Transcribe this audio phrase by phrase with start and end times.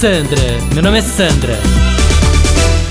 [0.00, 0.40] Sandra,
[0.74, 1.54] meu nome é Sandra.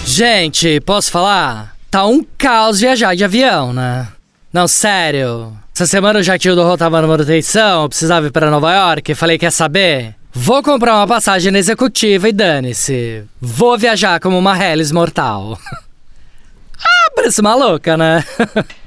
[0.05, 1.75] Gente, posso falar?
[1.91, 4.07] Tá um caos viajar de avião, né?
[4.53, 5.55] Não, sério.
[5.75, 9.13] Essa semana o jatinho do Rô tava na manutenção, eu precisava ir pra Nova York.
[9.15, 10.15] Falei, quer saber?
[10.31, 13.25] Vou comprar uma passagem na executiva e dane-se.
[13.39, 15.59] Vou viajar como uma Hellis mortal.
[16.79, 18.23] ah, parece maluca, né?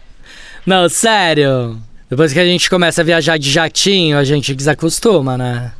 [0.65, 1.79] Não, sério.
[2.09, 5.73] Depois que a gente começa a viajar de jatinho, a gente desacostuma, né?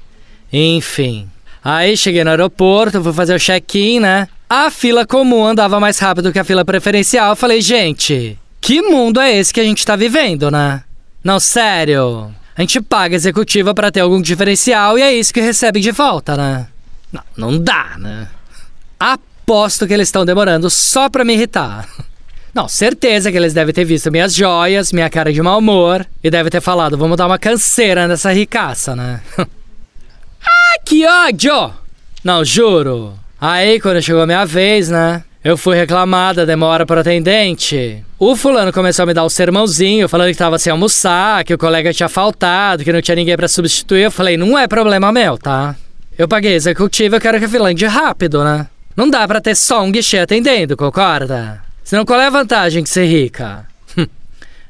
[0.53, 1.31] Enfim.
[1.69, 4.29] Aí cheguei no aeroporto, fui fazer o check-in, né?
[4.49, 7.31] A fila comum andava mais rápido que a fila preferencial.
[7.31, 10.85] Eu falei, gente, que mundo é esse que a gente tá vivendo, né?
[11.25, 12.33] Não, sério.
[12.57, 16.37] A gente paga executiva para ter algum diferencial e é isso que recebe de volta,
[16.37, 16.69] né?
[17.13, 18.29] Não, não dá, né?
[19.01, 21.89] Aposto que eles estão demorando só pra me irritar.
[22.55, 26.31] Não, certeza que eles devem ter visto minhas joias, minha cara de mau humor e
[26.31, 29.21] devem ter falado, vamos dar uma canseira nessa ricaça, né?
[30.87, 31.75] que ódio!
[32.23, 33.13] Não, juro.
[33.41, 35.25] Aí, quando chegou a minha vez, né?
[35.43, 38.05] Eu fui reclamada, demora para atendente.
[38.19, 41.59] O fulano começou a me dar um sermãozinho, falando que tava sem almoçar, que o
[41.59, 44.03] colega tinha faltado, que não tinha ninguém para substituir.
[44.05, 45.75] Eu falei, não é problema meu, tá?
[46.17, 48.69] Eu paguei executivo, eu quero que a fila ande rápido, né?
[48.97, 51.61] Não dá pra ter só um guichê atendendo, concorda?
[51.83, 53.67] Senão qual é a vantagem que ser rica?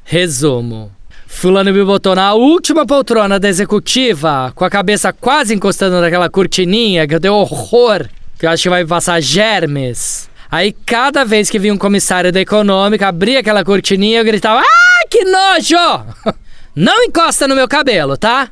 [0.03, 0.91] Resumo.
[1.27, 7.07] Fulano me botou na última poltrona da executiva, com a cabeça quase encostando naquela cortininha
[7.07, 10.29] que deu horror que eu acho que vai passar germes.
[10.49, 15.07] Aí cada vez que vinha um comissário da econômica, abria aquela cortininha, eu gritava: Ah,
[15.09, 16.05] que nojo!
[16.75, 18.49] Não encosta no meu cabelo, tá?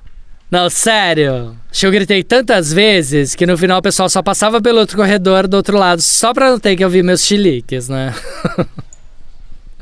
[0.50, 1.56] Não, sério.
[1.70, 4.98] Acho que eu gritei tantas vezes que no final o pessoal só passava pelo outro
[4.98, 8.14] corredor do outro lado só pra não ter que ouvir meus chiliques, né?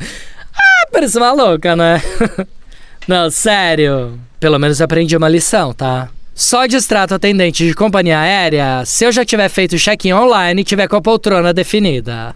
[0.02, 2.02] ah, parece uma louca, né?
[3.08, 4.20] não, sério.
[4.40, 6.10] Pelo menos aprendi uma lição, tá?
[6.36, 10.66] Só distrato atendente de companhia aérea se eu já tiver feito o check-in online e
[10.66, 12.36] tiver com a poltrona definida.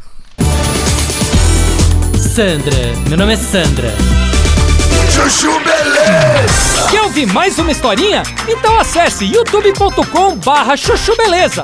[2.36, 2.76] Sandra,
[3.10, 3.92] meu nome é Sandra.
[5.10, 6.90] Chuchu Beleza!
[6.92, 8.22] Quer ouvir mais uma historinha?
[8.48, 11.64] Então acesse youtube.com barra chuchu beleza.